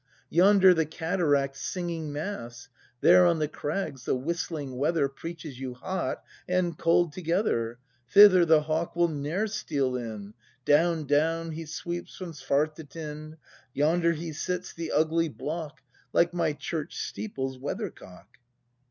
Yonder 0.31 0.73
the 0.73 0.87
cataract's 0.87 1.61
singing 1.61 2.11
Mass; 2.11 2.69
There 3.01 3.23
on 3.27 3.37
the 3.37 3.47
crags 3.47 4.03
the 4.05 4.15
whistling 4.15 4.79
weather 4.79 5.07
Preaches 5.07 5.59
you 5.59 5.75
hot 5.75 6.23
and 6.47 6.75
cold 6.75 7.13
together. 7.13 7.77
Thither 8.09 8.43
the 8.43 8.63
hawk 8.63 8.95
will 8.95 9.09
ne'er 9.09 9.45
steal 9.45 9.95
in; 9.95 10.33
Down, 10.65 11.05
down 11.05 11.51
he 11.51 11.67
sweeps 11.67 12.15
from 12.17 12.31
Svartetind,— 12.33 13.37
Yonder 13.75 14.13
he 14.13 14.33
sits, 14.33 14.73
the 14.73 14.91
ugly 14.91 15.29
block. 15.29 15.81
Like 16.13 16.33
my 16.33 16.53
church 16.53 16.97
steeple's 16.97 17.59
weathercock. 17.59 18.39